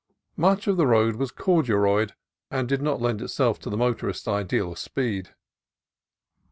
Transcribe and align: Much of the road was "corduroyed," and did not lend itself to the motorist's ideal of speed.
Much 0.35 0.65
of 0.65 0.77
the 0.77 0.87
road 0.87 1.15
was 1.17 1.29
"corduroyed," 1.29 2.15
and 2.49 2.67
did 2.67 2.81
not 2.81 2.99
lend 2.99 3.21
itself 3.21 3.59
to 3.59 3.69
the 3.69 3.77
motorist's 3.77 4.27
ideal 4.27 4.71
of 4.71 4.79
speed. 4.79 5.35